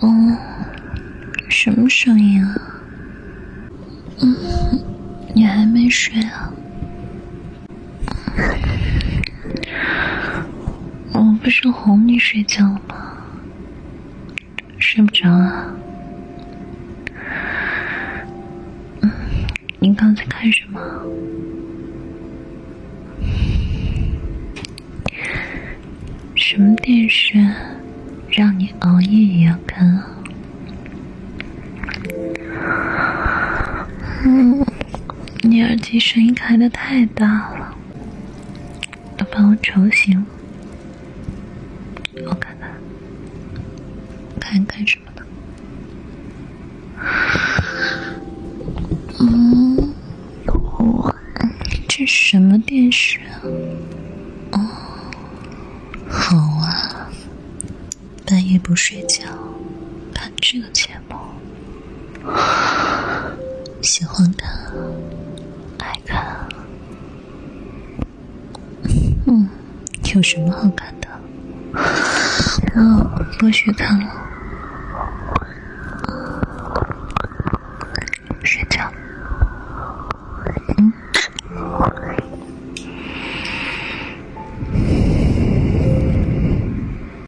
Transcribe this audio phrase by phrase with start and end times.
[0.00, 0.36] 哦
[1.48, 2.54] 什么声音啊？
[4.20, 4.34] 嗯，
[5.34, 6.52] 你还没睡啊？
[11.12, 13.16] 我不是哄你睡觉吗？
[14.78, 15.66] 睡不着啊？
[19.02, 19.10] 嗯，
[19.80, 20.80] 你刚才看什么？
[26.36, 27.38] 什么电视
[28.28, 30.06] 让你熬夜也要看啊？
[34.22, 34.64] 嗯，
[35.42, 37.74] 你耳机声音开的太大了，
[39.16, 40.26] 都把我吵醒了。
[42.26, 42.70] 我看看，
[44.38, 45.22] 看看什么呢？
[49.20, 49.94] 嗯，
[50.46, 51.14] 哇，
[51.88, 53.40] 这什么电视啊？
[54.52, 54.58] 哦，
[56.10, 57.08] 好啊，
[58.26, 59.24] 半夜不睡觉，
[60.12, 61.16] 看这个节目。
[63.82, 64.50] 喜欢看，
[65.78, 66.48] 爱看，
[69.26, 69.48] 嗯，
[70.14, 71.08] 有什么好看的？
[72.76, 74.06] 哦，不许看了。